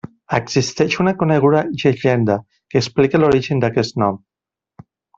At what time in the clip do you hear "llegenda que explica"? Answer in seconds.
1.83-3.23